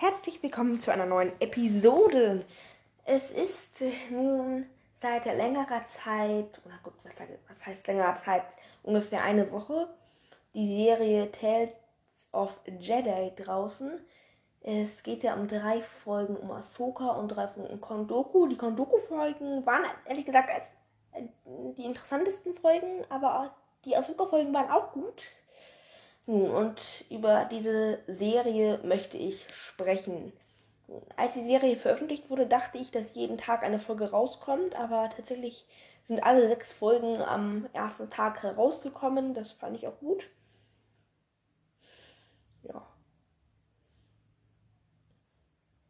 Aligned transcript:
Herzlich 0.00 0.42
willkommen 0.42 0.80
zu 0.80 0.90
einer 0.90 1.04
neuen 1.04 1.38
Episode. 1.42 2.46
Es 3.04 3.30
ist 3.30 3.82
nun 4.08 4.64
seit 4.98 5.26
längerer 5.26 5.84
Zeit, 5.84 6.58
oder 6.64 6.78
gut, 6.82 6.94
was, 7.04 7.16
was 7.18 7.66
heißt 7.66 7.86
längerer 7.86 8.16
Zeit, 8.24 8.44
ungefähr 8.82 9.22
eine 9.22 9.52
Woche, 9.52 9.90
die 10.54 10.66
Serie 10.66 11.30
Tales 11.30 11.68
of 12.32 12.58
Jedi 12.78 13.32
draußen. 13.36 14.00
Es 14.62 15.02
geht 15.02 15.22
ja 15.22 15.34
um 15.34 15.46
drei 15.46 15.82
Folgen 15.82 16.34
um 16.34 16.50
Ahsoka 16.50 17.10
und 17.10 17.28
drei 17.28 17.48
Folgen 17.48 17.68
um 17.68 17.80
Kondoku. 17.82 18.46
Die 18.46 18.56
Kondoku-Folgen 18.56 19.66
waren 19.66 19.84
ehrlich 20.06 20.24
gesagt 20.24 20.48
die 21.76 21.84
interessantesten 21.84 22.54
Folgen, 22.54 23.04
aber 23.10 23.54
die 23.84 23.94
Ahsoka-Folgen 23.94 24.54
waren 24.54 24.70
auch 24.70 24.92
gut. 24.92 25.24
Und 26.30 27.04
über 27.10 27.44
diese 27.50 27.98
Serie 28.06 28.78
möchte 28.84 29.16
ich 29.16 29.48
sprechen. 29.52 30.32
Als 31.16 31.32
die 31.34 31.44
Serie 31.44 31.76
veröffentlicht 31.76 32.30
wurde, 32.30 32.46
dachte 32.46 32.78
ich, 32.78 32.92
dass 32.92 33.16
jeden 33.16 33.36
Tag 33.36 33.64
eine 33.64 33.80
Folge 33.80 34.12
rauskommt, 34.12 34.76
aber 34.76 35.10
tatsächlich 35.10 35.66
sind 36.04 36.22
alle 36.22 36.46
sechs 36.46 36.70
Folgen 36.70 37.20
am 37.20 37.66
ersten 37.72 38.10
Tag 38.10 38.44
herausgekommen. 38.44 39.34
Das 39.34 39.50
fand 39.50 39.76
ich 39.76 39.88
auch 39.88 39.98
gut. 39.98 40.30
Ja. 42.62 42.86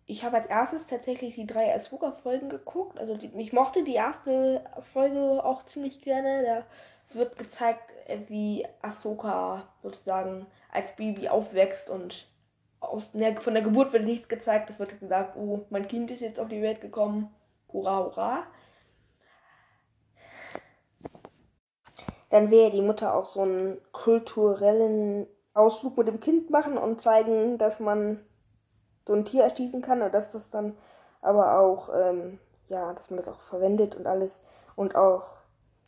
Ich 0.06 0.24
habe 0.24 0.38
als 0.38 0.46
erstes 0.46 0.86
tatsächlich 0.86 1.34
die 1.34 1.46
drei 1.46 1.74
Ahsoka-Folgen 1.74 2.48
geguckt. 2.48 2.98
Also 2.98 3.14
die, 3.18 3.30
ich 3.38 3.52
mochte 3.52 3.84
die 3.84 3.94
erste 3.94 4.64
Folge 4.94 5.44
auch 5.44 5.66
ziemlich 5.66 6.00
gerne. 6.00 6.42
Da 6.46 6.66
wird 7.14 7.36
gezeigt, 7.36 7.90
wie 8.28 8.66
Ahsoka 8.82 9.68
sozusagen 9.82 10.46
als 10.72 10.94
Baby 10.96 11.28
aufwächst 11.28 11.88
und 11.88 12.26
aus 12.80 13.12
der, 13.12 13.36
von 13.40 13.54
der 13.54 13.62
Geburt 13.62 13.92
wird 13.92 14.04
nichts 14.04 14.28
gezeigt. 14.28 14.70
Es 14.70 14.78
wird 14.78 14.98
gesagt, 14.98 15.36
oh, 15.36 15.66
mein 15.70 15.86
Kind 15.86 16.10
ist 16.10 16.20
jetzt 16.20 16.40
auf 16.40 16.48
die 16.48 16.62
Welt 16.62 16.80
gekommen. 16.80 17.34
Hurra, 17.72 17.98
hurra. 17.98 18.46
Dann 22.30 22.50
wäre 22.50 22.70
die 22.70 22.82
Mutter 22.82 23.14
auch 23.14 23.24
so 23.24 23.42
einen 23.42 23.78
kulturellen 23.92 25.26
Ausflug 25.52 25.96
mit 25.98 26.08
dem 26.08 26.20
Kind 26.20 26.50
machen 26.50 26.78
und 26.78 27.02
zeigen, 27.02 27.58
dass 27.58 27.80
man 27.80 28.24
so 29.06 29.14
ein 29.14 29.24
Tier 29.24 29.44
erschießen 29.44 29.82
kann 29.82 30.02
und 30.02 30.14
dass 30.14 30.30
das 30.30 30.48
dann 30.50 30.76
aber 31.20 31.58
auch, 31.58 31.90
ähm, 31.94 32.38
ja, 32.68 32.92
dass 32.94 33.10
man 33.10 33.18
das 33.18 33.28
auch 33.28 33.40
verwendet 33.40 33.96
und 33.96 34.06
alles 34.06 34.38
und 34.76 34.94
auch 34.94 35.38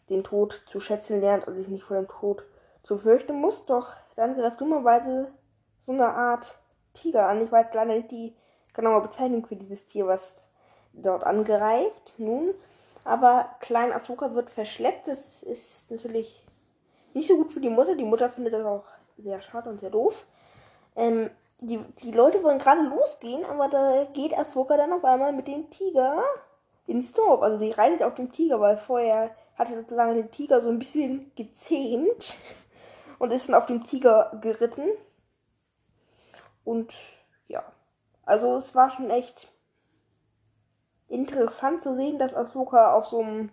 den 0.09 0.25
Tod 0.25 0.65
zu 0.67 0.81
schätzen 0.81 1.21
lernt 1.21 1.47
und 1.47 1.55
sich 1.55 1.69
nicht 1.69 1.85
vor 1.85 1.97
dem 1.97 2.09
Tod 2.09 2.45
zu 2.83 2.99
fürchten 2.99 3.41
muss. 3.41 3.67
Doch 3.67 3.95
dann 4.17 4.35
greift 4.35 4.61
dummerweise 4.61 5.33
so 5.81 5.93
eine 5.93 6.09
Art 6.09 6.59
Tiger 6.93 7.29
an. 7.29 7.43
Ich 7.43 7.51
weiß 7.51 7.75
leider 7.75 7.95
nicht 7.95 8.11
die 8.11 8.35
genaue 8.73 9.03
Bezeichnung 9.03 9.47
für 9.47 9.57
dieses 9.57 9.87
Tier, 9.87 10.07
was 10.07 10.35
dort 10.93 11.25
angreift. 11.25 12.15
Nun, 12.19 12.55
aber 13.05 13.51
Klein 13.61 13.93
Asuka 13.93 14.35
wird 14.35 14.51
verschleppt. 14.51 15.09
Das 15.09 15.43
ist 15.43 15.91
natürlich 15.91 16.47
nicht 17.15 17.29
so 17.29 17.37
gut 17.37 17.51
für 17.51 17.61
die 17.61 17.71
Mutter. 17.71 17.97
Die 17.97 18.05
Mutter 18.05 18.31
findet 18.31 18.55
das 18.55 18.65
auch 18.65 18.85
sehr 19.19 19.41
schade 19.41 19.71
und 19.71 19.81
sehr 19.81 19.91
doof. 19.91 20.15
Ähm, 20.97 21.31
die, 21.61 21.79
die 22.03 22.11
Leute 22.11 22.43
wollen 22.43 22.59
gerade 22.59 22.83
losgehen, 22.83 23.45
aber 23.45 23.69
da 23.69 24.05
geht 24.13 24.37
Asuka 24.37 24.77
dann 24.77 24.93
auf 24.93 25.05
einmal 25.05 25.33
mit 25.33 25.47
dem 25.47 25.71
Tiger 25.71 26.23
ins 26.87 27.13
Dorf. 27.13 27.43
Also 27.43 27.59
sie 27.59 27.71
reitet 27.71 28.03
auf 28.03 28.15
dem 28.15 28.33
Tiger, 28.33 28.61
weil 28.61 28.77
vorher 28.77 29.31
hatte 29.57 29.75
sozusagen 29.75 30.15
den 30.15 30.31
Tiger 30.31 30.61
so 30.61 30.69
ein 30.69 30.79
bisschen 30.79 31.33
gezähmt 31.35 32.37
und 33.19 33.33
ist 33.33 33.49
dann 33.49 33.55
auf 33.55 33.67
dem 33.67 33.85
Tiger 33.85 34.39
geritten. 34.41 34.89
Und 36.65 36.95
ja, 37.49 37.63
also 38.25 38.57
es 38.57 38.75
war 38.75 38.91
schon 38.91 39.11
echt 39.11 39.53
interessant 41.09 41.83
zu 41.83 41.95
sehen, 41.95 42.19
dass 42.19 42.35
Ahsoka 42.35 42.95
auf 42.95 43.07
so 43.07 43.21
einem 43.21 43.51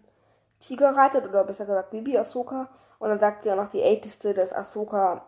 Tiger 0.59 0.95
reitet, 0.95 1.25
oder 1.25 1.43
besser 1.43 1.65
gesagt 1.65 1.91
Bibi 1.91 2.17
Ahsoka. 2.17 2.69
Und 2.99 3.09
dann 3.09 3.19
sagt 3.19 3.45
ja 3.45 3.55
noch 3.55 3.69
die 3.69 3.81
Älteste, 3.81 4.33
dass 4.33 4.53
Ahsoka 4.53 5.25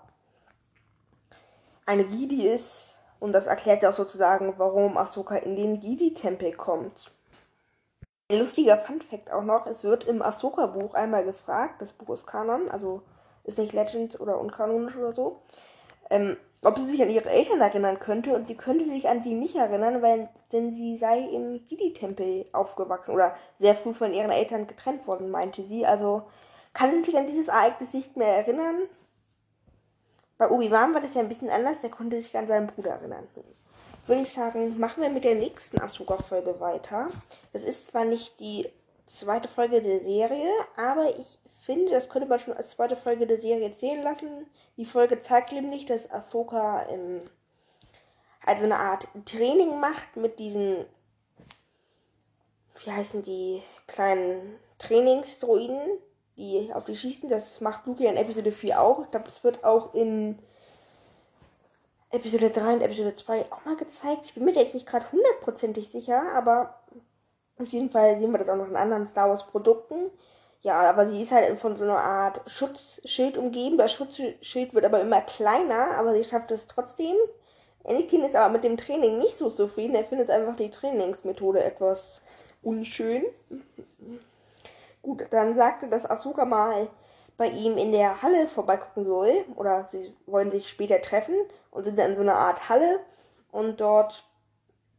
eine 1.86 2.06
Gidi 2.06 2.48
ist. 2.48 2.96
Und 3.20 3.34
das 3.34 3.46
erklärt 3.46 3.84
ja 3.84 3.90
auch 3.90 3.94
sozusagen, 3.94 4.56
warum 4.58 4.98
Ahsoka 4.98 5.36
in 5.36 5.56
den 5.56 5.80
Gidi-Tempel 5.80 6.54
kommt. 6.54 7.12
Ein 8.31 8.40
lustiger 8.40 8.78
Funfact 8.78 9.34
auch 9.34 9.44
noch, 9.44 9.66
es 9.68 9.84
wird 9.84 10.06
im 10.06 10.22
Ahsoka-Buch 10.22 10.94
einmal 10.94 11.25
gefragt, 11.25 11.81
das 11.81 11.92
Buch 11.92 12.14
ist 12.14 12.25
Kanon, 12.25 12.72
also 12.72 13.02
ist 13.44 13.58
nicht 13.58 13.74
Legend 13.74 14.22
oder 14.22 14.40
unkanonisch 14.40 14.96
oder 14.96 15.12
so, 15.12 15.42
ähm, 16.09 16.38
ob 16.64 16.78
sie 16.78 16.86
sich 16.86 17.02
an 17.02 17.09
ihre 17.09 17.30
Eltern 17.30 17.59
erinnern 17.59 18.00
könnte 18.00 18.34
und 18.34 18.47
sie 18.47 18.56
könnte 18.56 18.86
sich 18.86 19.09
an 19.09 19.22
die 19.22 19.34
nicht 19.34 19.58
erinnern, 19.58 20.02
weil 20.02 20.30
denn 20.53 20.72
sie 20.72 20.97
sei 20.97 21.19
im 21.19 21.56
Jedi-Tempel 21.56 22.46
aufgewachsen 22.53 23.12
oder 23.12 23.36
sehr 23.59 23.75
früh 23.75 23.94
von 23.94 24.14
ihren 24.14 24.31
Eltern 24.31 24.66
getrennt 24.66 25.06
worden, 25.08 25.30
meinte 25.30 25.63
sie. 25.63 25.86
Also 25.86 26.24
kann 26.72 26.90
sie 26.92 27.03
sich 27.03 27.18
an 27.18 27.28
dieses 27.28 27.50
Ereignis 27.50 27.94
nicht 27.94 28.16
mehr 28.16 28.34
erinnern. 28.34 28.84
Bei 30.38 30.50
Obi-Wan 30.50 30.94
war 30.94 31.02
das 31.02 31.13
ja 31.13 31.19
ein 31.19 31.28
bisschen 31.28 31.50
anders, 31.50 31.81
der 31.81 31.90
konnte 31.90 32.22
sich 32.22 32.38
an 32.38 32.48
seinen 32.48 32.68
Bruder 32.68 32.92
erinnern 32.92 33.28
würde 34.07 34.23
ich 34.23 34.34
sagen, 34.34 34.79
machen 34.79 35.03
wir 35.03 35.09
mit 35.09 35.23
der 35.23 35.35
nächsten 35.35 35.79
Asuka-Folge 35.79 36.59
weiter. 36.59 37.07
Das 37.53 37.63
ist 37.63 37.88
zwar 37.88 38.06
nicht 38.06 38.39
die 38.39 38.67
zweite 39.07 39.47
Folge 39.47 39.81
der 39.81 40.01
Serie, 40.01 40.50
aber 40.75 41.17
ich 41.17 41.38
finde, 41.66 41.91
das 41.91 42.09
könnte 42.09 42.28
man 42.28 42.39
schon 42.39 42.56
als 42.56 42.72
zweite 42.72 42.95
Folge 42.95 43.28
der 43.28 43.39
Serie 43.39 43.75
zählen 43.78 44.03
lassen. 44.03 44.47
Die 44.78 44.85
Folge 44.85 45.22
zeigt 45.22 45.51
nämlich, 45.51 45.85
dass 45.85 46.09
Ahsoka 46.09 46.84
im, 46.84 47.22
also 48.45 48.66
eine 48.66 48.78
Art 48.78 49.07
Training 49.25 49.79
macht 49.79 50.16
mit 50.16 50.39
diesen, 50.39 50.85
wie 52.83 52.91
heißen 52.91 53.22
die, 53.23 53.62
kleinen 53.88 54.57
Trainingsdroiden, 54.79 55.79
die 56.38 56.72
auf 56.73 56.85
die 56.85 56.95
schießen. 56.95 57.29
Das 57.29 57.62
macht 57.62 57.85
Luke 57.85 58.06
in 58.06 58.18
Episode 58.18 58.51
4 58.51 58.81
auch. 58.81 59.03
Ich 59.03 59.12
glaube, 59.12 59.25
das 59.25 59.44
wird 59.44 59.63
auch 59.63 59.94
in 59.94 60.39
Episode 62.12 62.50
3 62.50 62.74
und 62.74 62.82
Episode 62.82 63.16
2 63.16 63.46
auch 63.52 63.64
mal 63.64 63.78
gezeigt. 63.78 64.26
Ich 64.26 64.34
bin 64.34 64.44
mir 64.44 64.52
jetzt 64.52 64.74
nicht 64.74 64.86
gerade 64.86 65.10
hundertprozentig 65.12 65.90
sicher, 65.90 66.22
aber 66.34 66.76
auf 67.58 67.68
jeden 67.70 67.90
Fall 67.90 68.20
sehen 68.20 68.32
wir 68.32 68.38
das 68.38 68.50
auch 68.50 68.58
noch 68.58 68.68
in 68.68 68.76
anderen 68.76 69.08
Star 69.08 69.30
Wars 69.30 69.48
Produkten. 69.48 70.12
Ja, 70.62 70.82
aber 70.82 71.08
sie 71.08 71.24
ist 71.24 71.32
halt 71.32 71.58
von 71.60 71.76
so 71.76 71.86
einer 71.86 71.98
Art 71.98 72.42
Schutzschild 72.48 73.38
umgeben. 73.38 73.78
Das 73.78 73.94
Schutzschild 73.94 74.74
wird 74.74 74.86
aber 74.86 75.00
immer 75.00 75.22
kleiner, 75.22 75.98
aber 75.98 76.14
sie 76.14 76.24
schafft 76.24 76.52
es 76.52 76.68
trotzdem. 76.68 77.16
Anakin 77.84 78.24
ist 78.24 78.36
aber 78.36 78.52
mit 78.52 78.64
dem 78.64 78.78
Training 78.78 79.18
nicht 79.18 79.38
so 79.38 79.50
zufrieden. 79.50 79.96
Er 79.96 80.04
findet 80.04 80.30
einfach 80.30 80.56
die 80.56 80.70
Trainingsmethode 80.70 81.64
etwas 81.64 82.22
unschön. 82.62 83.24
Gut, 85.02 85.24
dann 85.32 85.56
sagte 85.56 85.88
das 85.88 86.08
Asuka 86.08 86.46
mal, 86.46 86.90
bei 87.41 87.50
ihm 87.50 87.75
in 87.75 87.91
der 87.91 88.22
Halle 88.22 88.47
vorbeigucken 88.47 89.03
soll. 89.03 89.46
Oder 89.56 89.88
sie 89.88 90.16
wollen 90.28 90.52
sich 90.52 90.69
später 90.69 91.02
treffen 91.02 91.34
und 91.72 91.84
sind 91.84 91.97
dann 91.97 92.12
in 92.12 92.16
so 92.16 92.22
einer 92.22 92.35
Art 92.35 92.69
Halle. 92.69 93.00
Und 93.52 93.81
dort 93.81 94.24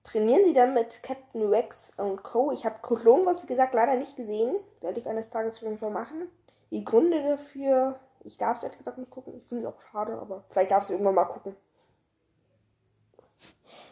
trainieren 0.03 0.45
sie 0.45 0.53
dann 0.53 0.75
mit 0.75 1.05
Captain 1.05 1.49
Rex 1.49 1.93
und 1.99 2.25
Co. 2.25 2.51
Ich 2.51 2.67
habe 2.67 2.81
Clone 2.83 3.25
Wars, 3.27 3.45
wie 3.45 3.47
gesagt, 3.47 3.75
leider 3.75 3.95
nicht 3.95 4.17
gesehen. 4.17 4.57
Werde 4.81 4.99
ich 4.99 5.09
eines 5.09 5.31
Tages 5.31 5.55
auf 5.55 5.63
jeden 5.63 5.79
Fall 5.79 5.93
machen. 5.93 6.29
Die 6.73 6.85
Gründe 6.85 7.23
dafür, 7.23 8.01
ich 8.25 8.39
darf 8.39 8.57
es 8.57 8.65
ehrlich 8.65 8.79
gesagt 8.79 8.99
nicht 8.99 9.13
gucken. 9.13 9.35
Ich 9.37 9.47
finde 9.47 9.65
es 9.65 9.73
auch 9.73 9.81
schade, 9.93 10.19
aber 10.21 10.43
vielleicht 10.51 10.73
darf 10.73 10.83
es 10.83 10.91
irgendwann 10.91 11.15
mal 11.15 11.27
gucken. 11.27 11.55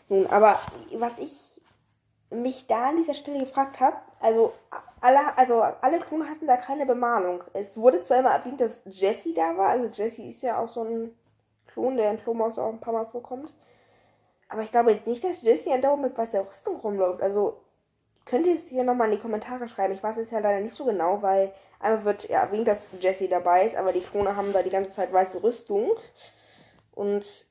Nun, 0.09 0.27
aber 0.27 0.59
was 0.95 1.19
ich 1.21 1.50
mich 2.31 2.67
da 2.67 2.89
an 2.91 2.97
dieser 2.97 3.15
Stelle 3.15 3.41
gefragt 3.41 3.81
habe, 3.81 3.97
also 4.21 4.53
alle, 5.01 5.37
also 5.37 5.63
alle 5.63 5.99
Klone 6.01 6.29
hatten 6.29 6.47
da 6.47 6.57
keine 6.57 6.87
Bemalung. 6.87 7.43
Es 7.53 7.77
wurde 7.77 8.01
zwar 8.01 8.19
immer 8.19 8.31
erwähnt, 8.31 8.61
dass 8.61 8.81
Jesse 8.85 9.35
da 9.35 9.57
war. 9.57 9.71
Also 9.71 9.87
Jesse 9.87 10.23
ist 10.23 10.43
ja 10.43 10.59
auch 10.59 10.69
so 10.69 10.85
ein 10.85 11.17
Klon, 11.67 11.97
der 11.97 12.11
in 12.11 12.19
Flowmaus 12.19 12.59
auch 12.59 12.69
ein 12.69 12.81
paar 12.81 12.93
Mal 12.93 13.07
vorkommt. 13.07 13.53
Aber 14.49 14.63
ich 14.63 14.71
glaube 14.71 15.01
nicht, 15.07 15.25
dass 15.25 15.43
Jesse 15.43 15.73
andauernd 15.73 16.03
mit 16.03 16.19
weißer 16.19 16.47
Rüstung 16.47 16.77
rumläuft. 16.77 17.23
Also 17.23 17.61
könnt 18.27 18.47
ihr 18.47 18.55
es 18.55 18.69
hier 18.69 18.85
nochmal 18.85 19.09
in 19.09 19.17
die 19.17 19.23
Kommentare 19.23 19.69
schreiben. 19.69 19.95
Ich 19.95 20.03
weiß 20.03 20.17
es 20.19 20.31
ja 20.31 20.41
leider 20.41 20.61
nicht 20.61 20.75
so 20.75 20.85
genau, 20.85 21.23
weil 21.23 21.53
einmal 21.79 22.05
wird 22.05 22.29
ja 22.29 22.43
erwähnt, 22.43 22.69
dass 22.69 22.87
Jesse 23.01 23.29
dabei 23.29 23.67
ist, 23.67 23.77
aber 23.77 23.93
die 23.93 24.03
Klone 24.03 24.37
haben 24.37 24.53
da 24.53 24.63
die 24.63 24.71
ganze 24.71 24.93
Zeit 24.93 25.13
weiße 25.13 25.43
Rüstung. 25.43 25.93
Und 26.93 27.47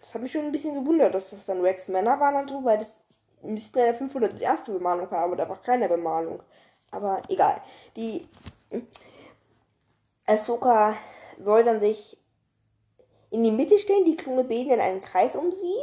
das 0.00 0.14
hat 0.14 0.22
mich 0.22 0.32
schon 0.32 0.44
ein 0.44 0.52
bisschen 0.52 0.74
gewundert, 0.74 1.14
dass 1.14 1.30
das 1.30 1.46
dann 1.46 1.62
Rex 1.62 1.88
Männer 1.88 2.20
waren 2.20 2.36
und 2.36 2.50
so, 2.50 2.64
weil 2.64 2.78
das 2.78 2.88
müssten 3.42 3.78
ja 3.78 3.86
der 3.86 3.94
500 3.94 4.40
erste 4.40 4.72
Bemalung 4.72 5.10
haben, 5.10 5.36
da 5.36 5.48
war 5.48 5.60
keine 5.60 5.88
Bemalung. 5.88 6.42
Aber 6.90 7.22
egal. 7.28 7.60
Die 7.96 8.28
Ahsoka 10.26 10.96
soll 11.38 11.64
dann 11.64 11.80
sich 11.80 12.18
in 13.30 13.44
die 13.44 13.50
Mitte 13.50 13.78
stellen, 13.78 14.04
die 14.04 14.16
Klone 14.16 14.44
bilden 14.44 14.72
in 14.72 14.80
einen 14.80 15.02
Kreis 15.02 15.36
um 15.36 15.52
sie 15.52 15.76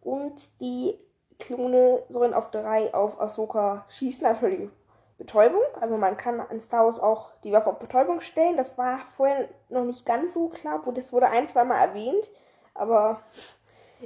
und 0.00 0.48
die 0.60 0.98
Klone 1.38 2.04
sollen 2.08 2.34
auf 2.34 2.50
drei 2.50 2.94
auf 2.94 3.20
Ahsoka 3.20 3.84
schießen, 3.88 4.22
natürlich 4.22 4.70
Betäubung. 5.18 5.62
Also 5.80 5.96
man 5.96 6.16
kann 6.16 6.40
an 6.40 6.60
Star 6.60 6.84
Wars 6.84 6.98
auch 6.98 7.30
die 7.42 7.52
Waffe 7.52 7.70
auf 7.70 7.78
Betäubung 7.78 8.20
stellen. 8.20 8.56
Das 8.56 8.76
war 8.78 9.00
vorher 9.16 9.48
noch 9.68 9.84
nicht 9.84 10.04
ganz 10.04 10.34
so 10.34 10.48
klar. 10.48 10.82
Das 10.94 11.12
wurde 11.12 11.28
ein, 11.28 11.48
zweimal 11.48 11.88
erwähnt. 11.88 12.30
Aber 12.74 13.20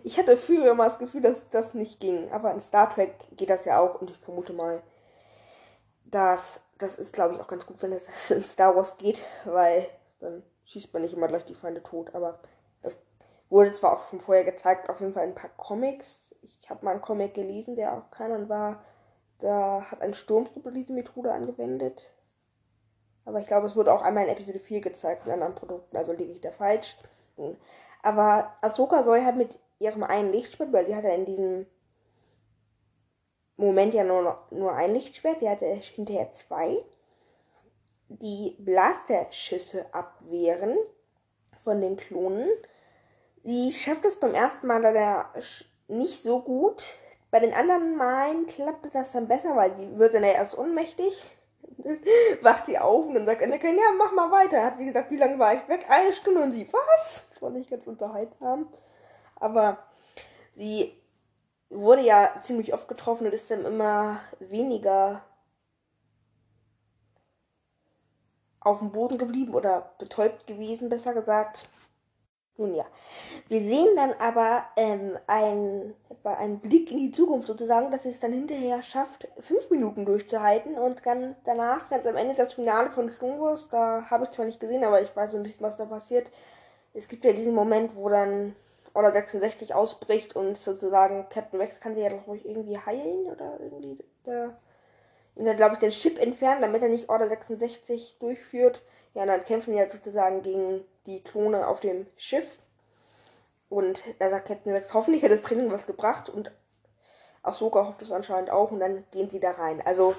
Ich 0.05 0.19
hatte 0.19 0.37
früher 0.37 0.71
immer 0.71 0.85
das 0.85 0.99
Gefühl, 0.99 1.23
dass 1.23 1.49
das 1.51 1.75
nicht 1.75 2.01
ging. 2.01 2.31
Aber 2.33 2.53
in 2.53 2.61
Star 2.61 2.93
Trek 2.93 3.15
geht 3.37 3.51
das 3.51 3.65
ja 3.65 3.81
auch. 3.81 4.01
Und 4.01 4.11
ich 4.11 4.19
vermute 4.19 4.53
mal, 4.53 4.83
dass 6.05 6.61
das 6.79 6.99
ist, 6.99 7.13
glaube 7.13 7.35
ich, 7.35 7.41
auch 7.41 7.49
ganz 7.49 7.67
gut, 7.67 7.81
wenn 7.83 7.93
es 7.93 8.05
in 8.31 8.43
Star 8.43 8.77
Wars 8.77 8.97
geht, 8.99 9.25
weil 9.45 9.87
dann 10.21 10.43
schießt 10.65 10.93
man 10.93 11.03
nicht 11.03 11.15
immer 11.15 11.29
gleich 11.29 11.45
die 11.45 11.55
Feinde 11.55 11.83
tot. 11.83 12.15
Aber 12.15 12.39
das 12.83 12.97
wurde 13.49 13.73
zwar 13.75 13.95
auch 13.95 14.09
schon 14.11 14.21
vorher 14.21 14.45
gezeigt, 14.45 14.89
auf 14.89 15.01
jeden 15.01 15.15
Fall 15.15 15.25
in 15.25 15.31
ein 15.31 15.35
paar 15.35 15.51
Comics. 15.57 16.35
Ich 16.43 16.71
habe 16.71 16.85
mal 16.85 16.93
einen 16.93 17.01
Comic 17.01 17.35
gelesen, 17.35 17.77
der 17.77 17.95
auch 17.95 18.11
Kanon 18.11 18.49
war. 18.49 18.85
Da 19.41 19.87
hat 19.91 20.03
ein 20.03 20.15
Sturmtruppe 20.15 20.73
diese 20.73 20.93
Methode 20.93 21.33
angewendet. 21.33 22.11
Aber 23.25 23.41
ich 23.41 23.47
glaube, 23.47 23.67
es 23.67 23.77
wurde 23.77 23.93
auch 23.93 24.03
einmal 24.03 24.25
in 24.25 24.31
Episode 24.31 24.59
4 24.59 24.81
gezeigt 24.81 25.27
in 25.27 25.33
anderen 25.33 25.55
Produkten, 25.55 25.97
also 25.97 26.13
liege 26.13 26.33
ich 26.33 26.41
da 26.41 26.51
falsch. 26.51 26.97
Aber 28.03 28.55
Ahsoka 28.63 29.03
soll 29.03 29.23
halt 29.23 29.37
mit 29.37 29.59
ihrem 29.79 30.03
einen 30.03 30.33
Lichtschwert, 30.33 30.73
weil 30.73 30.87
sie 30.87 30.95
hat 30.95 31.05
ja 31.05 31.15
in 31.15 31.25
diesem 31.25 31.67
Moment 33.57 33.95
ja 33.95 34.05
nur, 34.05 34.39
nur 34.51 34.73
ein 34.73 34.95
Lichtschwert, 34.95 35.41
sie 35.41 35.49
hatte 35.49 35.67
hinterher 35.67 36.31
zwei, 36.31 36.77
die 38.09 38.57
Blasterschüsse 38.61 39.87
abwehren 39.93 40.77
von 41.65 41.81
den 41.81 41.97
Klonen. 41.97 42.49
Sie 43.45 43.73
schafft 43.73 44.05
es 44.05 44.19
beim 44.19 44.35
ersten 44.35 44.67
Mal 44.67 44.83
leider 44.83 45.33
nicht 45.89 46.23
so 46.23 46.41
gut. 46.41 46.85
Bei 47.31 47.41
den 47.41 47.53
anderen 47.53 47.97
Malen 47.97 48.47
klappt 48.47 48.95
das 48.95 49.13
dann 49.13 49.29
besser, 49.29 49.55
weil 49.57 49.77
sie 49.77 49.99
wird 49.99 50.15
dann 50.15 50.25
erst 50.25 50.57
ohnmächtig. 50.57 51.25
Wacht 52.43 52.67
sie 52.67 52.79
auf 52.79 53.07
und 53.07 53.15
dann 53.15 53.27
sagt 53.27 53.43
Anakin, 53.43 53.77
ja, 53.77 53.93
mach 53.97 54.13
mal 54.13 54.31
weiter. 54.31 54.65
Hat 54.65 54.79
sie 54.79 54.87
gesagt, 54.87 55.11
wie 55.11 55.17
lange 55.17 55.39
war 55.39 55.55
ich 55.55 55.69
weg? 55.69 55.85
Eine 55.89 56.13
Stunde 56.13 56.43
und 56.43 56.53
sie, 56.53 56.69
was? 56.73 57.25
Das 57.31 57.43
war 57.43 57.51
nicht 57.51 57.71
ganz 57.71 57.87
unterhaltsam. 57.87 58.73
Aber 59.41 59.79
sie 60.55 60.93
wurde 61.71 62.03
ja 62.03 62.41
ziemlich 62.41 62.75
oft 62.75 62.89
getroffen 62.89 63.27
und 63.27 63.35
ist 63.35 63.51
dann 63.51 63.65
immer 63.65 64.21
weniger 64.39 65.23
auf 68.61 68.81
dem 68.81 68.93
Boden 68.93 69.19
geblieben 69.19 69.55
oder 69.55 69.93
betäubt 69.99 70.47
gewesen, 70.47 70.89
besser 70.89 71.15
gesagt. 71.15 71.69
Nun 72.57 72.75
ja, 72.75 72.85
wir 73.47 73.61
sehen 73.61 73.95
dann 73.95 74.15
aber 74.19 74.65
ähm, 74.75 75.17
ein, 75.29 75.95
einen 76.25 76.59
Blick 76.59 76.91
in 76.91 76.99
die 76.99 77.13
Zukunft 77.13 77.47
sozusagen, 77.47 77.93
dass 77.93 78.03
sie 78.03 78.11
es 78.11 78.19
dann 78.19 78.33
hinterher 78.33 78.83
schafft, 78.83 79.29
fünf 79.39 79.71
Minuten 79.71 80.05
durchzuhalten 80.05 80.75
und 80.75 81.07
dann 81.07 81.37
danach, 81.45 81.89
ganz 81.89 82.05
am 82.05 82.17
Ende, 82.17 82.35
das 82.35 82.55
Finale 82.55 82.91
von 82.91 83.09
Star 83.11 83.57
da 83.71 84.11
habe 84.11 84.25
ich 84.25 84.33
zwar 84.33 84.45
nicht 84.45 84.59
gesehen, 84.59 84.83
aber 84.83 85.01
ich 85.01 85.15
weiß 85.15 85.31
so 85.31 85.37
ein 85.37 85.45
bisschen, 85.45 85.65
was 85.65 85.77
da 85.77 85.85
passiert. 85.85 86.33
Es 86.95 87.07
gibt 87.07 87.25
ja 87.25 87.33
diesen 87.33 87.55
Moment, 87.55 87.95
wo 87.95 88.09
dann 88.09 88.57
Order 88.95 89.13
66 89.13 89.75
ausbricht 89.75 90.35
und 90.37 90.57
sozusagen 90.57 91.29
Captain 91.29 91.61
Rex 91.61 91.81
kann 91.81 91.95
sie 91.95 92.01
ja 92.01 92.11
doch 92.11 92.27
ruhig 92.27 92.45
irgendwie 92.45 92.79
heilen 92.79 93.27
oder 93.27 93.59
irgendwie 93.61 93.99
da, 95.47 95.55
glaube 95.55 95.75
ich, 95.75 95.79
den 95.79 95.91
Chip 95.91 96.19
entfernen, 96.19 96.63
damit 96.63 96.83
er 96.83 96.89
nicht 96.89 97.09
Order 97.09 97.29
66 97.29 98.17
durchführt. 98.19 98.83
Ja, 99.15 99.23
und 99.23 99.29
dann 99.29 99.45
kämpfen 99.45 99.73
die 99.73 99.79
ja 99.79 99.89
sozusagen 99.89 100.43
gegen 100.43 100.85
die 101.07 101.23
Klone 101.23 101.67
auf 101.67 101.81
dem 101.81 102.07
Schiff. 102.17 102.47
Und 103.69 104.03
da 104.19 104.31
sagt 104.31 104.49
Captain 104.49 104.73
Rex, 104.73 104.93
hoffentlich 104.95 105.23
hat 105.23 105.31
das 105.31 105.43
Training 105.43 105.71
was 105.71 105.87
gebracht 105.87 106.29
und 106.29 106.51
Ahsoka 107.43 107.87
hofft 107.87 108.03
es 108.03 108.13
anscheinend 108.13 108.51
auch 108.51 108.71
und 108.71 108.81
dann 108.81 109.05
gehen 109.11 109.31
sie 109.31 109.41
da 109.41 109.53
rein. 109.53 109.81
Also, 109.85 110.15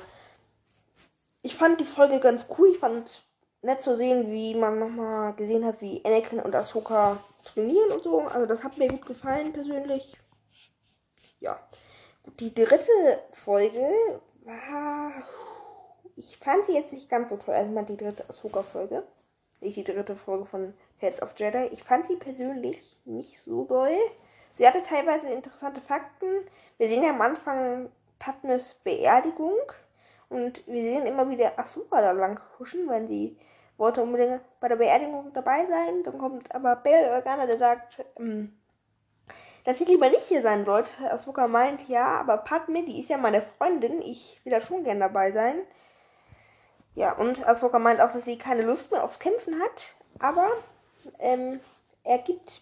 ich 1.42 1.56
fand 1.56 1.80
die 1.80 1.86
Folge 1.86 2.20
ganz 2.20 2.48
cool. 2.58 2.70
Ich 2.72 2.80
fand 2.80 3.24
nett 3.62 3.82
zu 3.82 3.96
sehen, 3.96 4.32
wie 4.32 4.56
man 4.56 4.80
nochmal 4.80 5.34
gesehen 5.34 5.66
hat, 5.66 5.82
wie 5.82 6.04
Anakin 6.06 6.40
und 6.40 6.56
Ahsoka 6.56 7.18
trainieren 7.44 7.92
und 7.92 8.04
so. 8.04 8.22
Also 8.22 8.46
das 8.46 8.64
hat 8.64 8.78
mir 8.78 8.88
gut 8.90 9.06
gefallen 9.06 9.54
persönlich. 9.54 10.16
Ja. 11.40 11.60
Die 12.40 12.54
dritte 12.54 12.92
Folge 13.32 13.80
war. 14.44 15.12
Ich 16.16 16.38
fand 16.38 16.66
sie 16.66 16.74
jetzt 16.74 16.94
nicht 16.94 17.10
ganz 17.10 17.30
so 17.30 17.38
toll. 17.38 17.54
Also 17.54 17.72
mal 17.72 17.86
die 17.86 17.98
dritte 17.98 18.30
Ahsoka-Folge. 18.30 19.04
Nicht 19.62 19.78
die 19.78 19.84
dritte 19.84 20.16
Folge 20.16 20.46
von 20.46 20.74
Heads 20.98 21.22
of 21.22 21.34
Jedi. 21.38 21.70
Ich 21.72 21.84
fand 21.84 22.08
sie 22.08 22.16
persönlich 22.16 22.98
nicht 23.06 23.40
so 23.42 23.66
doll. 23.66 23.98
Sie 24.58 24.68
hatte 24.68 24.84
teilweise 24.84 25.30
interessante 25.30 25.82
Fakten. 25.82 26.28
Wir 26.78 26.90
sehen 26.90 27.04
ja 27.04 27.12
am 27.12 27.22
Anfang 27.22 27.90
Padmes 28.20 28.76
Beerdigung. 28.84 29.58
Und 30.30 30.66
wir 30.68 30.82
sehen 30.82 31.06
immer 31.06 31.30
wieder 31.30 31.58
Ahsoka 31.58 32.02
da 32.02 32.12
lang 32.12 32.40
huschen, 32.60 32.88
wenn 32.88 33.08
sie 33.08 33.38
wollte 33.80 34.04
unbedingt 34.04 34.42
bei 34.60 34.68
der 34.68 34.76
Beerdigung 34.76 35.32
dabei 35.34 35.66
sein. 35.68 36.04
Dann 36.04 36.18
kommt 36.18 36.54
aber 36.54 36.76
Bail 36.76 37.10
Organa, 37.12 37.46
der 37.46 37.58
sagt, 37.58 38.04
ähm, 38.20 38.54
dass 39.64 39.78
sie 39.78 39.86
lieber 39.86 40.10
nicht 40.10 40.28
hier 40.28 40.42
sein 40.42 40.66
sollte. 40.66 40.90
Asuka 41.10 41.48
meint, 41.48 41.88
ja, 41.88 42.20
aber 42.20 42.38
Padme, 42.38 42.84
die 42.86 43.00
ist 43.00 43.10
ja 43.10 43.18
meine 43.18 43.42
Freundin, 43.42 44.02
ich 44.02 44.40
will 44.44 44.52
da 44.52 44.62
schon 44.62 44.84
gern 44.84 45.00
dabei 45.00 45.32
sein. 45.32 45.62
Ja, 46.96 47.14
und 47.14 47.48
Asuka 47.48 47.80
meint 47.80 48.02
auch, 48.02 48.12
dass 48.12 48.26
sie 48.26 48.38
keine 48.38 48.64
Lust 48.64 48.92
mehr 48.92 49.04
aufs 49.04 49.20
Kämpfen 49.20 49.60
hat, 49.62 49.96
aber 50.20 50.48
ähm, 51.20 51.60
er 52.04 52.18
gibt 52.18 52.62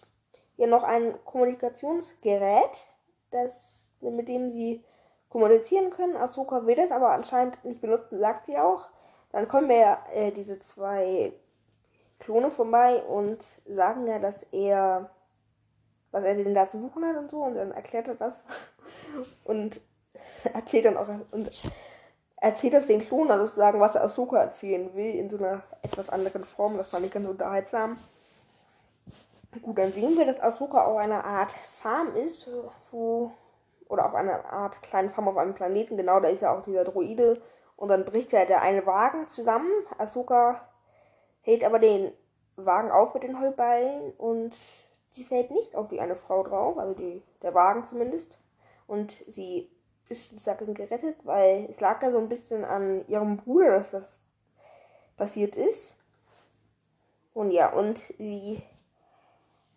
ihr 0.56 0.66
noch 0.66 0.84
ein 0.84 1.14
Kommunikationsgerät, 1.24 2.84
das, 3.30 3.54
mit 4.00 4.28
dem 4.28 4.50
sie 4.50 4.84
kommunizieren 5.28 5.90
können. 5.90 6.16
Asuka 6.16 6.66
will 6.66 6.76
das 6.76 6.90
aber 6.90 7.10
anscheinend 7.10 7.64
nicht 7.64 7.80
benutzen, 7.80 8.20
sagt 8.20 8.46
sie 8.46 8.58
auch. 8.58 8.88
Dann 9.32 9.48
kommen 9.48 9.70
ja 9.70 10.02
äh, 10.12 10.32
diese 10.32 10.58
zwei 10.60 11.32
Klone 12.18 12.50
vorbei 12.50 13.02
und 13.02 13.38
sagen 13.66 14.06
ja, 14.06 14.18
dass 14.18 14.42
er, 14.52 15.10
was 16.10 16.24
er 16.24 16.34
denn 16.34 16.54
da 16.54 16.66
zu 16.66 16.80
suchen 16.80 17.04
hat 17.04 17.16
und 17.16 17.30
so. 17.30 17.42
Und 17.42 17.54
dann 17.54 17.72
erklärt 17.72 18.08
er 18.08 18.14
das 18.14 18.34
und 19.44 19.80
erzählt 20.54 20.86
dann 20.86 20.96
auch 20.96 21.08
und 21.30 21.50
erzählt 22.36 22.74
das 22.74 22.86
den 22.86 23.00
Klonen 23.00 23.30
also 23.30 23.46
sozusagen, 23.46 23.80
was 23.80 23.94
er 23.94 24.04
Ahsoka 24.04 24.38
erzählen 24.38 24.94
will, 24.94 25.14
in 25.14 25.28
so 25.28 25.38
einer 25.38 25.62
etwas 25.82 26.08
anderen 26.08 26.44
Form. 26.44 26.76
Das 26.76 26.88
fand 26.88 27.06
ich 27.06 27.12
ganz 27.12 27.28
unterhaltsam. 27.28 27.98
Gut, 29.62 29.78
dann 29.78 29.92
sehen 29.92 30.16
wir, 30.16 30.26
dass 30.26 30.40
Ahsoka 30.40 30.84
auch 30.84 30.98
eine 30.98 31.24
Art 31.24 31.52
Farm 31.82 32.14
ist, 32.14 32.48
wo 32.90 33.32
oder 33.88 34.06
auf 34.06 34.14
einer 34.14 34.44
Art 34.52 34.80
kleinen 34.82 35.10
Farm 35.10 35.28
auf 35.28 35.36
einem 35.36 35.54
Planeten. 35.54 35.96
Genau, 35.96 36.20
da 36.20 36.28
ist 36.28 36.42
ja 36.42 36.56
auch 36.56 36.62
dieser 36.62 36.84
Droide 36.84 37.40
und 37.78 37.88
dann 37.88 38.04
bricht 38.04 38.32
ja 38.32 38.44
der 38.44 38.60
eine 38.60 38.84
Wagen 38.86 39.28
zusammen. 39.28 39.70
Ahsoka 39.98 40.60
hält 41.42 41.64
aber 41.64 41.78
den 41.78 42.12
Wagen 42.56 42.90
auf 42.90 43.14
mit 43.14 43.22
den 43.22 43.40
Heubeilen 43.40 44.12
und 44.18 44.52
sie 45.10 45.22
fällt 45.22 45.52
nicht 45.52 45.76
auf 45.76 45.86
die 45.86 46.00
eine 46.00 46.16
Frau 46.16 46.42
drauf, 46.42 46.76
also 46.76 46.92
die, 46.92 47.22
der 47.40 47.54
Wagen 47.54 47.86
zumindest. 47.86 48.40
Und 48.88 49.12
sie 49.28 49.70
ist 50.08 50.30
sozusagen 50.30 50.74
gerettet, 50.74 51.18
weil 51.22 51.68
es 51.70 51.78
lag 51.78 52.02
ja 52.02 52.10
so 52.10 52.18
ein 52.18 52.28
bisschen 52.28 52.64
an 52.64 53.06
ihrem 53.06 53.36
Bruder, 53.36 53.70
dass 53.70 53.92
das 53.92 54.18
passiert 55.16 55.54
ist. 55.54 55.94
Und 57.32 57.52
ja, 57.52 57.72
und 57.72 57.98
sie 58.18 58.60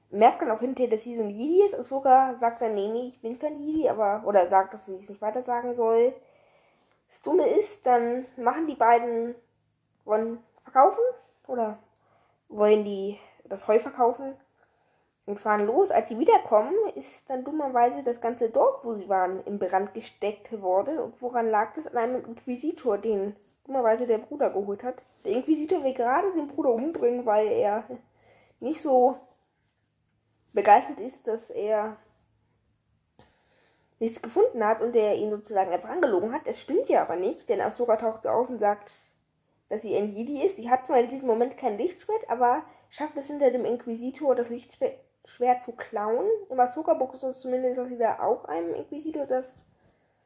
merkt 0.10 0.42
dann 0.42 0.50
auch 0.50 0.60
hinterher, 0.60 0.90
dass 0.90 1.04
sie 1.04 1.18
so 1.18 1.22
ein 1.22 1.30
Jedi 1.30 1.68
ist. 1.68 1.76
Ahsoka 1.76 2.36
sagt 2.38 2.64
dann, 2.64 2.74
nee, 2.74 2.88
nee, 2.88 3.10
ich 3.10 3.22
bin 3.22 3.38
kein 3.38 3.60
Jedi, 3.60 3.88
aber, 3.90 4.24
oder 4.26 4.48
sagt, 4.48 4.74
dass 4.74 4.88
sie 4.88 4.96
es 4.96 5.08
nicht 5.08 5.22
weiter 5.22 5.44
sagen 5.44 5.76
soll 5.76 6.16
das 7.12 7.22
Dumme 7.22 7.46
ist, 7.46 7.86
dann 7.86 8.26
machen 8.38 8.68
die 8.68 8.76
beiden, 8.76 9.36
wollen 10.06 10.40
verkaufen 10.64 11.04
oder 11.46 11.78
wollen 12.48 12.86
die 12.86 13.20
das 13.44 13.68
Heu 13.68 13.80
verkaufen 13.80 14.34
und 15.26 15.38
fahren 15.38 15.66
los. 15.66 15.92
Als 15.92 16.08
sie 16.08 16.18
wiederkommen, 16.18 16.74
ist 16.96 17.30
dann 17.30 17.44
dummerweise 17.44 18.02
das 18.04 18.22
ganze 18.22 18.50
Dorf, 18.50 18.84
wo 18.84 18.94
sie 18.94 19.10
waren, 19.10 19.44
in 19.44 19.60
Brand 19.60 19.94
gesteckt 19.94 20.62
worden. 20.62 21.00
Und 21.00 21.22
woran 21.22 21.50
lag 21.50 21.74
das? 21.76 21.86
An 21.88 21.98
einem 21.98 22.26
Inquisitor, 22.26 22.98
den 22.98 23.36
dummerweise 23.66 24.08
der 24.08 24.20
Bruder 24.20 24.50
geholt 24.50 24.82
hat. 24.82 25.04
Der 25.26 25.34
Inquisitor 25.34 25.84
will 25.84 25.94
gerade 25.94 26.32
den 26.32 26.48
Bruder 26.48 26.72
umbringen, 26.72 27.26
weil 27.26 27.48
er 27.48 27.84
nicht 28.62 28.82
so 28.82 29.18
begeistert 30.54 31.00
ist, 31.02 31.28
dass 31.28 31.50
er 31.50 31.98
nichts 34.02 34.22
gefunden 34.22 34.66
hat 34.66 34.82
und 34.82 34.94
der 34.94 35.16
ihn 35.16 35.30
sozusagen 35.30 35.72
einfach 35.72 35.90
angelogen 35.90 36.34
hat. 36.34 36.42
Das 36.46 36.60
stimmt 36.60 36.90
ja 36.90 37.04
aber 37.04 37.16
nicht, 37.16 37.48
denn 37.48 37.62
Ahsoka 37.62 37.98
taucht 37.98 38.28
auf 38.28 38.50
und 38.50 38.60
sagt, 38.60 38.92
dass 39.70 39.84
sie 39.84 39.96
ein 39.96 40.10
Jedi 40.10 40.44
ist. 40.44 40.58
Sie 40.58 40.70
hat 40.70 40.86
zwar 40.86 41.00
in 41.00 41.08
diesem 41.08 41.28
Moment 41.28 41.58
kein 41.58 41.78
Lichtschwert, 41.78 42.30
aber 42.30 42.64
schafft 42.90 43.16
es 43.16 43.28
hinter 43.28 43.52
dem 43.52 43.64
Inquisitor 43.64 44.36
das 44.36 44.50
Lichtschwert 44.50 45.64
zu 45.64 45.72
klauen. 45.74 46.26
Im 46.50 46.60
Ahsoka-Buch 46.60 47.14
ist 47.14 47.24
es 47.24 47.42
zumindest, 47.42 47.78
dass 47.78 47.90
sie 47.90 47.98
da 47.98 48.20
auch 48.20 48.46
einem 48.46 48.74
Inquisitor 48.74 49.28
das 49.28 49.46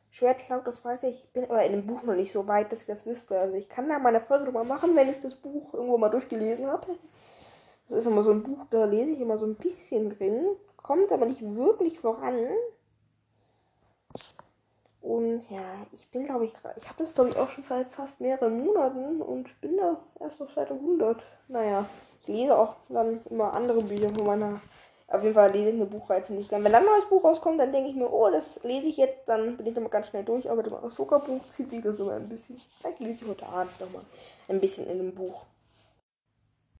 Schwert 0.10 0.40
klaut, 0.40 0.66
das 0.66 0.84
weiß 0.84 1.04
ich. 1.04 1.26
Ich 1.26 1.34
bin 1.34 1.44
aber 1.44 1.64
in 1.66 1.74
dem 1.74 1.86
Buch 1.86 2.04
noch 2.04 2.16
nicht 2.16 2.32
so 2.32 2.48
weit, 2.48 2.72
dass 2.72 2.80
ich 2.80 2.88
das 2.88 3.06
wüsste. 3.06 3.38
Also 3.38 3.56
ich 3.56 3.68
kann 3.68 3.90
da 3.90 4.00
mal 4.00 4.10
eine 4.16 4.22
Folge 4.22 4.46
drüber 4.46 4.64
machen, 4.64 4.96
wenn 4.96 5.10
ich 5.10 5.20
das 5.20 5.36
Buch 5.36 5.74
irgendwo 5.74 5.98
mal 5.98 6.10
durchgelesen 6.10 6.68
habe. 6.68 6.88
Das 7.90 8.00
ist 8.00 8.06
immer 8.06 8.24
so 8.24 8.32
ein 8.32 8.42
Buch, 8.42 8.66
da 8.72 8.86
lese 8.86 9.12
ich 9.12 9.20
immer 9.20 9.38
so 9.38 9.46
ein 9.46 9.56
bisschen 9.56 10.18
drin, 10.18 10.48
kommt 10.78 11.12
aber 11.12 11.26
nicht 11.26 11.42
wirklich 11.44 12.00
voran. 12.00 12.48
Und 15.02 15.44
ja, 15.52 15.86
ich 15.92 16.10
bin, 16.10 16.26
glaube 16.26 16.46
ich, 16.46 16.54
ich 16.78 16.90
habe 16.90 16.98
das, 16.98 17.14
glaube 17.14 17.30
ich, 17.30 17.38
auch 17.38 17.50
schon 17.50 17.64
seit 17.70 17.92
fast 17.92 18.20
mehreren 18.20 18.66
Monaten 18.66 19.22
und 19.22 19.62
bin 19.62 19.78
da 19.78 19.98
erst 20.20 20.42
auf 20.42 20.52
Seite 20.52 20.74
100. 20.74 21.24
Naja, 21.48 21.86
ich 22.22 22.28
lese 22.28 22.58
auch 22.58 22.76
dann 22.90 23.22
immer 23.30 23.54
andere 23.54 23.84
Bücher 23.84 24.10
von 24.10 24.26
meiner 24.26 24.60
Auf 25.08 25.22
jeden 25.22 25.36
Fall 25.36 25.52
lese 25.52 25.70
ich 25.70 25.76
eine 25.76 25.86
Buchreihe 25.86 26.24
ziemlich 26.24 26.50
gern. 26.50 26.64
Wenn 26.64 26.72
dann 26.72 26.82
ein 26.82 26.90
neues 26.90 27.06
Buch 27.06 27.24
rauskommt, 27.24 27.60
dann 27.60 27.72
denke 27.72 27.92
ich 27.92 27.96
mir, 27.96 28.12
oh, 28.12 28.32
das 28.32 28.60
lese 28.64 28.88
ich 28.88 28.98
jetzt, 28.98 29.28
dann 29.28 29.58
bin 29.58 29.68
ich 29.68 29.76
nochmal 29.76 29.92
ganz 29.92 30.08
schnell 30.08 30.24
durch. 30.24 30.50
Aber 30.50 30.64
beim 30.64 30.84
Ahsoka-Buch 30.84 31.48
zieht 31.50 31.70
sich 31.70 31.84
das 31.84 32.00
immer 32.00 32.14
ein 32.14 32.28
bisschen. 32.28 32.60
Vielleicht 32.80 33.00
lese 33.00 33.24
ich 33.24 33.30
heute 33.30 33.46
Abend 33.46 33.80
nochmal 33.80 34.02
ein 34.48 34.60
bisschen 34.60 34.88
in 34.88 34.98
dem 34.98 35.14
Buch. 35.14 35.46